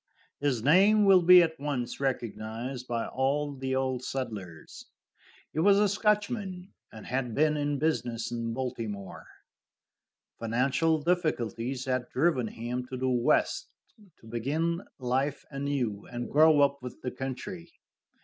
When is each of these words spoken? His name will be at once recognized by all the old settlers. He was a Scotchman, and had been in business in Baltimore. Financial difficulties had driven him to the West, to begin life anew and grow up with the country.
His 0.39 0.63
name 0.63 1.05
will 1.05 1.21
be 1.21 1.43
at 1.43 1.59
once 1.59 1.99
recognized 1.99 2.87
by 2.87 3.05
all 3.05 3.53
the 3.53 3.75
old 3.75 4.03
settlers. 4.03 4.87
He 5.53 5.59
was 5.59 5.77
a 5.77 5.87
Scotchman, 5.87 6.73
and 6.91 7.05
had 7.05 7.35
been 7.35 7.55
in 7.55 7.77
business 7.77 8.31
in 8.31 8.51
Baltimore. 8.51 9.27
Financial 10.39 10.99
difficulties 11.03 11.85
had 11.85 12.09
driven 12.09 12.47
him 12.47 12.83
to 12.87 12.97
the 12.97 13.09
West, 13.09 13.69
to 14.21 14.25
begin 14.25 14.81
life 14.97 15.45
anew 15.51 16.07
and 16.11 16.31
grow 16.31 16.61
up 16.61 16.81
with 16.81 16.99
the 17.03 17.11
country. 17.11 17.71